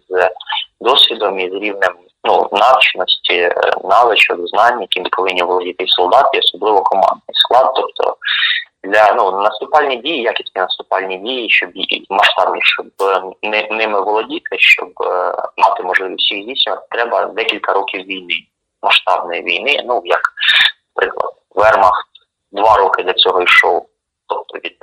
досвідом 0.81 1.39
і 1.39 1.49
з 1.49 1.53
рівнем 1.53 1.93
ну, 2.23 2.49
навченості, 2.51 3.51
навичок, 3.83 4.47
знань, 4.47 4.81
яким 4.81 5.03
повинні 5.03 5.43
володіти 5.43 5.85
солдати, 5.87 6.39
особливо 6.39 6.81
командний 6.81 7.35
склад. 7.35 7.71
Тобто 7.75 8.15
для 8.83 9.13
ну 9.13 9.41
наступальні 9.41 9.97
дії, 9.97 10.21
якісні 10.21 10.61
наступальні 10.61 11.17
дії, 11.17 11.49
щоб 11.49 11.69
масштабні, 12.09 12.59
щоб 12.63 12.85
не, 13.43 13.67
ними 13.71 14.01
володіти, 14.01 14.57
щоб 14.57 14.89
е, 15.01 15.33
мати 15.57 15.83
можливість 15.83 16.31
їх 16.31 16.43
здійснювати, 16.43 16.87
треба 16.91 17.25
декілька 17.25 17.73
років 17.73 18.01
війни, 18.01 18.35
масштабної 18.83 19.41
війни. 19.41 19.83
Ну 19.85 20.01
як 20.05 20.21
приклад, 20.95 21.33
Вермахт 21.55 22.07
два 22.51 22.77
роки 22.77 23.03
для 23.03 23.13
цього 23.13 23.41
йшов, 23.41 23.85
тобто 24.27 24.59
від 24.59 24.77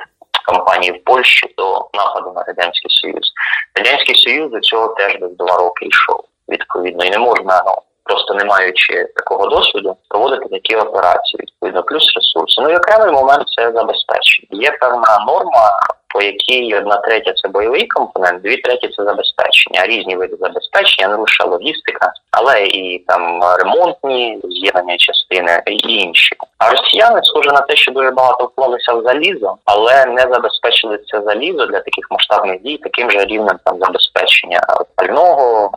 кампанії 0.47 0.93
в 0.93 1.05
Польщі 1.05 1.55
до 1.57 1.89
нападу 1.95 2.33
на 2.37 2.43
радянський 2.43 2.91
союз. 2.91 3.33
Радянський 3.77 4.15
союз 4.15 4.51
до 4.51 4.61
цього 4.61 4.89
теж 4.89 5.19
десь 5.21 5.37
два 5.37 5.57
роки 5.57 5.87
йшов 5.87 6.25
відповідно, 6.49 7.05
і 7.05 7.11
не 7.11 7.19
можна 7.19 7.63
ну 7.67 7.75
просто 8.05 8.35
не 8.35 8.45
маючи 8.45 9.05
такого 9.17 9.47
досвіду, 9.47 9.97
проводити 10.09 10.49
такі 10.49 10.77
операції, 10.77 11.41
відповідно, 11.41 11.83
плюс 11.83 12.13
ресурси. 12.17 12.63
Ну 12.63 12.71
і 12.71 12.77
окремий 12.77 13.13
момент 13.13 13.49
це 13.57 13.73
забезпечення. 13.73 14.49
Є 14.51 14.71
певна 14.71 15.25
норма, 15.27 15.71
по 16.19 16.25
якій 16.25 16.75
одна 16.75 16.97
третя 16.97 17.33
це 17.33 17.49
бойовий 17.49 17.87
компонент, 17.87 18.43
дві 18.43 18.57
треті 18.57 18.89
це 18.89 19.05
забезпечення, 19.05 19.87
різні 19.87 20.17
види 20.17 20.37
забезпечення, 20.41 21.17
лише 21.17 21.45
логістика, 21.45 22.13
але 22.31 22.67
і 22.67 23.05
там 23.07 23.41
ремонтні 23.59 24.41
з'єднання 24.45 24.97
частини 24.99 25.63
і 25.67 25.93
інші. 25.93 26.37
А 26.59 26.71
росіяни 26.71 27.21
схоже 27.23 27.51
на 27.51 27.61
те, 27.61 27.77
що 27.77 27.93
дуже 27.93 28.11
багато 28.11 28.45
вклалися 28.45 28.95
в 28.95 29.03
залізо, 29.03 29.57
але 29.65 30.07
не 30.07 30.23
забезпечили 30.23 30.99
це 31.13 31.21
залізо 31.21 31.67
для 31.67 31.81
таких 31.81 32.07
масштабних 32.11 32.63
дій, 32.63 32.81
таким 32.83 33.11
же 33.11 33.25
рівнем 33.25 33.59
там 33.65 33.79
забезпечення 33.81 34.61
пального, 34.95 35.71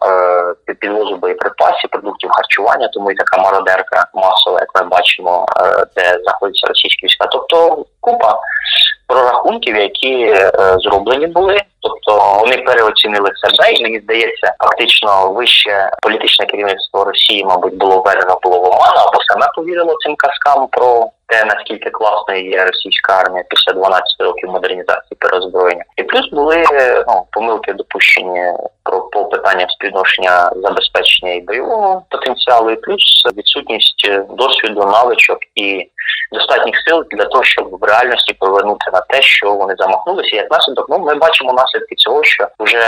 е, 0.68 0.74
підвозу 0.74 1.16
боєприпасів, 1.16 1.90
продуктів 1.90 2.30
харчування, 2.30 2.90
тому 2.94 3.12
і 3.12 3.16
така 3.16 3.38
мародерка 3.38 4.06
масова, 4.14 4.60
як 4.60 4.70
ми 4.76 4.90
бачимо, 4.90 5.46
е, 5.58 5.86
де 5.96 6.20
знаходяться 6.24 6.68
російські 6.68 7.06
війська. 7.06 7.28
Тобто 7.32 7.86
прорахунків, 9.72 9.78
які 9.78 10.24
е, 10.24 10.52
зроблені 10.80 11.28
були. 11.28 11.58
Тобто 11.80 12.38
вони 12.40 12.58
переоцінили 12.58 13.30
себе, 13.36 13.72
і 13.72 13.84
мені 13.84 14.00
здається, 14.00 14.54
фактично 14.60 15.32
вище 15.32 15.90
політичне 16.02 16.46
керівництво 16.46 17.04
Росії, 17.04 17.46
мабуть, 17.46 17.78
було 17.78 18.02
введено 18.02 18.40
було 18.44 18.58
в 18.58 18.64
оману, 18.64 19.00
або 19.08 19.18
саме 19.28 19.48
повірило 19.56 19.96
цим 20.04 20.16
казкам 20.16 20.68
про 20.72 21.06
те, 21.28 21.46
наскільки 21.46 21.90
класною 21.90 22.50
є 22.50 22.66
російська 22.66 23.14
армія 23.14 23.46
після 23.50 23.74
12 23.74 24.04
років 24.20 24.50
модернізації 24.50 25.18
переозброєння. 25.20 25.84
І 25.98 26.04
плюс 26.04 26.30
були 26.30 26.64
ну 27.08 27.26
помилки 27.32 27.74
допущені 27.74 28.54
про 28.84 29.02
по 29.02 29.26
питанням 29.26 29.70
співношення 29.70 30.52
забезпечення 30.56 31.34
і 31.34 31.42
бойового 31.42 32.04
потенціалу, 32.10 32.72
і 32.72 32.76
плюс 32.76 33.24
відсутність 33.38 34.10
досвіду, 34.30 34.86
навичок 34.86 35.38
і 35.56 35.90
достатніх 36.32 36.76
сил 36.88 37.04
для 37.12 37.26
того, 37.26 37.44
щоб 37.44 37.80
в 37.82 37.84
реальності 37.84 38.34
повернути 38.34 38.92
на 38.94 39.02
те, 39.02 39.22
що 39.22 39.54
вони 39.54 39.76
замахнулися. 39.78 40.36
Як 40.36 40.52
наслідок, 40.52 40.86
ну 40.90 41.00
ми 41.00 41.16
бачимо 41.16 41.54
наслідки 41.54 41.96
цього, 41.96 42.24
що 42.24 42.48
вже 42.60 42.82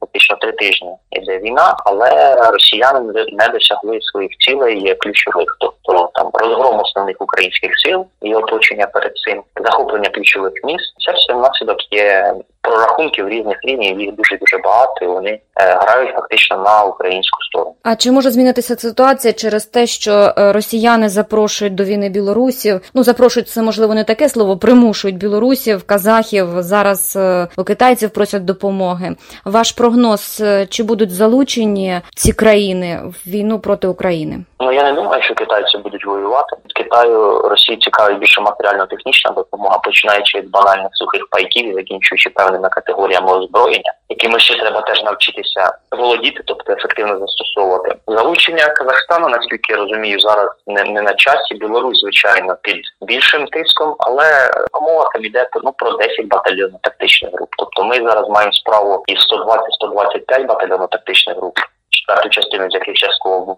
фактично 0.00 0.36
три 0.36 0.52
тижні 0.52 0.90
йде 1.10 1.38
війна, 1.38 1.76
але 1.84 2.34
росіяни 2.50 3.26
не 3.32 3.48
досягли 3.48 3.98
своїх 4.00 4.30
цілей 4.38 4.94
ключових, 4.94 5.56
тобто 5.60 6.10
там 6.14 6.30
розгром 6.34 6.80
основних 6.80 7.16
українських 7.20 7.70
сил 7.76 8.06
і 8.22 8.34
оточення 8.34 8.86
перед 8.86 9.12
цим 9.16 9.42
захоплення 9.64 10.10
ключових 10.10 10.52
міст. 10.64 10.94
Це 10.98 11.12
все 11.12 11.32
внаслідок 11.32 11.92
є 11.92 12.34
прорахунків 12.66 13.28
різних 13.28 13.58
рівнів. 13.62 14.00
Їх 14.00 14.14
дуже 14.14 14.36
дуже 14.36 14.58
багато. 14.58 15.04
і 15.04 15.06
Вони 15.06 15.30
е, 15.30 15.40
грають 15.56 16.14
фактично 16.14 16.56
на 16.56 16.84
українську 16.84 17.42
сторону. 17.42 17.74
А 17.82 17.96
чи 17.96 18.12
може 18.12 18.30
змінитися 18.30 18.76
ситуація 18.76 19.32
через 19.32 19.66
те, 19.66 19.86
що 19.86 20.12
е, 20.38 20.52
росіяни 20.52 21.08
запрошують 21.08 21.74
до 21.74 21.84
війни 21.84 22.08
білорусів? 22.08 22.80
Ну 22.94 23.02
запрошують 23.02 23.48
це 23.48 23.62
можливо 23.62 23.94
не 23.94 24.04
таке 24.04 24.28
слово, 24.28 24.56
примушують 24.56 25.16
білорусів, 25.16 25.86
казахів 25.86 26.46
зараз 26.58 27.16
е, 27.16 27.48
у 27.56 27.64
китайців 27.64 28.10
просять 28.10 28.44
допомоги. 28.44 29.16
Ваш 29.44 29.72
прогноз 29.72 30.42
чи 30.68 30.82
будуть 30.82 31.10
залучені 31.10 32.00
ці 32.14 32.32
країни 32.32 33.00
в 33.04 33.30
війну 33.30 33.58
проти 33.58 33.88
України? 33.88 34.38
Ну 34.60 34.72
я 34.72 34.82
не 34.82 34.92
думаю, 34.92 35.22
що 35.22 35.34
китайці 35.34 35.78
будуть 35.78 36.06
воювати. 36.06 36.56
Китаю 36.74 37.42
Росії 37.42 37.78
цікавить 37.78 38.18
більше 38.18 38.40
матеріально-технічна 38.40 39.30
допомога, 39.30 39.78
починаючи 39.78 40.38
від 40.38 40.50
банальних 40.50 40.88
сухих 40.92 41.26
пайків 41.30 41.70
і 41.70 41.74
закінчуючи 41.74 42.30
певними 42.56 42.68
категоріями 42.68 43.32
озброєння, 43.32 43.92
якими 44.08 44.40
ще 44.40 44.58
треба 44.58 44.80
теж 44.80 45.02
навчитися 45.02 45.72
володіти, 45.90 46.42
тобто 46.46 46.72
ефективно 46.72 47.18
застосовувати. 47.18 47.96
Залучення 48.06 48.68
Казахстану, 48.68 49.28
наскільки 49.28 49.72
я 49.72 49.78
розумію, 49.78 50.20
зараз 50.20 50.50
не, 50.66 50.84
не 50.84 51.02
на 51.02 51.14
часі. 51.14 51.54
Білорусь, 51.54 52.00
звичайно, 52.00 52.56
під 52.62 52.82
більшим 53.00 53.46
тиском, 53.46 53.96
але 53.98 54.50
мова 54.82 55.10
там 55.12 55.24
йде 55.24 55.48
ну 55.64 55.72
про 55.72 55.92
10 55.92 56.26
батальйонів 56.26 56.78
тактичних 56.82 57.32
груп. 57.32 57.48
Тобто 57.58 57.84
ми 57.84 57.96
зараз 57.96 58.28
маємо 58.28 58.52
справу 58.52 59.04
із 59.06 59.18
120-125 59.18 60.46
батальйонів 60.46 60.88
тактичних 60.88 61.36
груп 61.36 61.58
четверту 61.90 62.28
частину 62.28 62.70
з 62.70 62.74
яких 62.74 62.94
частково 62.94 63.56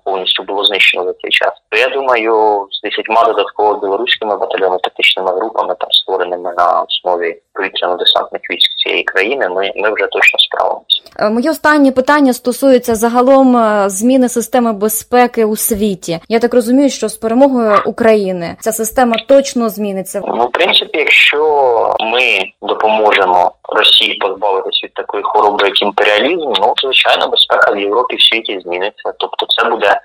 було 0.49 0.65
знищено 0.65 1.05
за 1.05 1.13
цей 1.13 1.31
час. 1.31 1.53
То 1.69 1.79
я 1.79 1.89
думаю, 1.89 2.67
з 2.71 2.83
десятьма 2.83 3.25
додатково 3.25 3.81
білоруськими 3.81 4.37
батальйонами 4.37 4.79
тактичними 4.83 5.31
групами, 5.37 5.75
там 5.81 5.91
створеними 5.91 6.53
на 6.57 6.83
основі 6.83 7.41
повітряно-десантних 7.55 8.41
військ 8.51 8.71
цієї 8.85 9.03
країни, 9.05 9.49
ми, 9.49 9.73
ми 9.77 9.95
вже 9.95 10.07
точно 10.07 10.39
справимося. 10.39 11.03
Е, 11.19 11.31
моє 11.31 11.51
останнє 11.51 11.93
питання 11.93 12.33
стосується 12.33 12.95
загалом 12.95 13.57
е, 13.57 13.85
зміни 13.89 14.29
системи 14.29 14.73
безпеки 14.73 15.45
у 15.45 15.57
світі. 15.57 16.21
Я 16.29 16.39
так 16.39 16.55
розумію, 16.55 16.91
що 16.91 17.09
з 17.09 17.17
перемогою 17.17 17.83
України 17.87 18.57
ця 18.61 18.73
система 18.73 19.17
точно 19.29 19.69
зміниться. 19.69 20.23
Ну, 20.27 20.47
в 20.47 20.53
принципі, 20.53 20.99
якщо 20.99 21.95
ми 22.01 22.23
допоможемо 22.63 23.53
Росії 23.69 24.15
позбавитись 24.15 24.81
від 24.85 24.95
такої 24.95 25.23
хвороби, 25.23 25.67
як 25.67 25.83
імперіалізм, 25.83 26.53
ну 26.61 26.75
звичайно, 26.83 27.29
безпека 27.29 27.73
в 27.73 27.79
Європі 27.79 28.17
в 28.17 28.23
світі 28.23 28.61
зміниться. 28.65 29.13
Тобто, 29.19 29.47
це 29.49 29.69
буде 29.69 30.01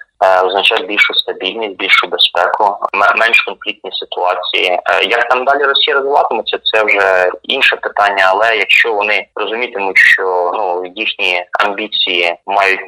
означає 0.45 0.85
більшу 0.85 1.13
стабільність, 1.13 1.75
більшу 1.75 2.07
безпеку, 2.07 2.77
менш 3.19 3.41
конфліктні 3.41 3.91
ситуації. 3.93 4.65
Е, 4.65 5.03
як 5.03 5.29
там 5.29 5.45
далі 5.45 5.63
Росія 5.63 5.95
розвиватиметься, 5.95 6.59
це 6.63 6.83
вже 6.83 7.31
інше 7.43 7.75
питання. 7.75 8.23
Але 8.27 8.55
якщо 8.55 8.93
вони 8.93 9.27
розумітимуть, 9.35 9.97
що 9.97 10.51
ну 10.55 10.91
їхні 10.95 11.45
амбіції 11.59 12.35
мають 12.45 12.81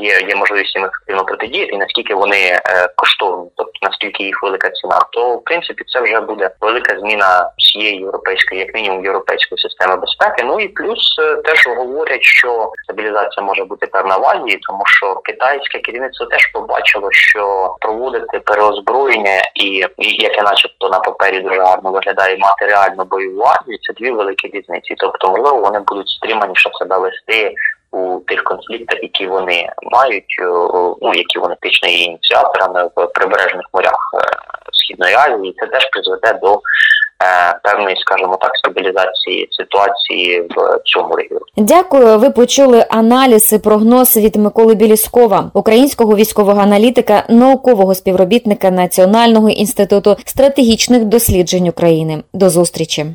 є 0.00 0.20
є 0.28 0.36
можливість 0.36 0.76
їм 0.76 0.84
ефективно 0.84 1.24
протидіяти, 1.24 1.72
і 1.72 1.78
наскільки 1.78 2.14
вони 2.14 2.36
е, 2.36 2.60
коштовні, 2.96 3.50
тобто 3.56 3.72
наскільки 3.82 4.24
їх 4.24 4.42
велика 4.42 4.70
ціна, 4.70 5.00
то 5.12 5.36
в 5.36 5.44
принципі 5.44 5.84
це 5.86 6.00
вже 6.00 6.20
буде 6.20 6.50
велика 6.60 6.98
зміна 6.98 7.50
всієї 7.58 7.96
європейської, 7.96 8.60
як 8.60 8.74
мінімум 8.74 9.04
європейської 9.04 9.58
системи 9.58 9.96
безпеки. 9.96 10.44
Ну 10.44 10.60
і 10.60 10.68
плюс 10.68 11.18
е, 11.18 11.36
теж 11.36 11.66
говорять, 11.76 12.22
що 12.22 12.72
стабілізація 12.84 13.46
може 13.46 13.64
бути 13.64 13.86
певна 13.86 14.16
в 14.16 14.24
Азії, 14.24 14.58
тому 14.62 14.82
що 14.86 15.14
китайське 15.14 15.78
керівництво 15.78 16.26
теж 16.26 16.50
побачило, 16.66 17.08
що 17.12 17.74
проводити 17.80 18.40
переозброєння 18.40 19.42
і, 19.54 19.66
і 19.98 20.22
яке, 20.22 20.42
начебто, 20.42 20.88
на 20.88 20.98
папері 20.98 21.40
дуже 21.40 21.60
гарно 21.60 21.90
виглядає 21.90 22.36
мати 22.38 22.66
реальну 22.66 23.04
бойову 23.04 23.42
армію, 23.42 23.78
це 23.82 23.92
дві 23.92 24.10
великі 24.10 24.48
різниці. 24.48 24.94
Тобто, 24.98 25.30
можливо, 25.30 25.58
вони 25.58 25.80
будуть 25.80 26.08
стриманіше 26.08 26.70
себе 26.72 26.98
вести 26.98 27.54
у 27.92 28.20
тих 28.26 28.44
конфліктах, 28.44 29.02
які 29.02 29.26
вони 29.26 29.68
мають, 29.82 30.36
е, 30.42 30.46
ну 31.02 31.14
які 31.14 31.38
вони 31.38 31.54
фактично 31.54 31.88
є 31.88 31.98
ініціаторами 31.98 32.90
в 32.96 33.06
прибережних 33.06 33.66
морях 33.74 34.10
е, 34.14 34.36
східної 34.72 35.14
Азії, 35.14 35.54
це 35.60 35.66
теж 35.66 35.90
призведе 35.90 36.32
до 36.42 36.60
певної, 37.62 37.96
скажімо 37.96 38.38
так, 38.40 38.56
стабілізації 38.56 39.48
ситуації 39.50 40.40
в 40.40 40.80
цьому 40.84 41.14
регіоні. 41.14 41.44
Дякую. 41.56 42.18
Ви 42.18 42.30
почули 42.30 42.86
аналіз 42.88 43.52
і 43.52 43.58
прогноз 43.58 44.16
від 44.16 44.36
Миколи 44.36 44.74
Біліскова, 44.74 45.50
українського 45.54 46.16
військового 46.16 46.60
аналітика, 46.60 47.24
наукового 47.28 47.94
співробітника 47.94 48.70
Національного 48.70 49.48
інституту 49.48 50.16
стратегічних 50.24 51.04
досліджень 51.04 51.68
України. 51.68 52.22
До 52.32 52.50
зустрічі. 52.50 53.06